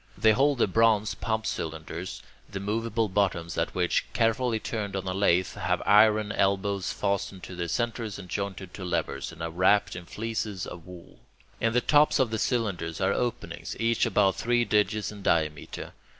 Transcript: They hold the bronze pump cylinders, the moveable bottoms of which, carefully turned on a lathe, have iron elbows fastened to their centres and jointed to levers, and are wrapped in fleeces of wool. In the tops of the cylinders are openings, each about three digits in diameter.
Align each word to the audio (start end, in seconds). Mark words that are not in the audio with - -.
They 0.17 0.31
hold 0.31 0.57
the 0.57 0.65
bronze 0.65 1.13
pump 1.13 1.45
cylinders, 1.45 2.23
the 2.49 2.59
moveable 2.59 3.07
bottoms 3.07 3.55
of 3.55 3.69
which, 3.75 4.07
carefully 4.13 4.59
turned 4.59 4.95
on 4.95 5.05
a 5.07 5.13
lathe, 5.13 5.49
have 5.53 5.79
iron 5.85 6.31
elbows 6.31 6.91
fastened 6.91 7.43
to 7.43 7.55
their 7.55 7.67
centres 7.67 8.17
and 8.17 8.27
jointed 8.27 8.73
to 8.73 8.83
levers, 8.83 9.31
and 9.31 9.43
are 9.43 9.51
wrapped 9.51 9.95
in 9.95 10.07
fleeces 10.07 10.65
of 10.65 10.87
wool. 10.87 11.19
In 11.59 11.73
the 11.73 11.81
tops 11.81 12.17
of 12.17 12.31
the 12.31 12.39
cylinders 12.39 12.99
are 12.99 13.13
openings, 13.13 13.75
each 13.79 14.07
about 14.07 14.37
three 14.37 14.65
digits 14.65 15.11
in 15.11 15.21
diameter. 15.21 15.93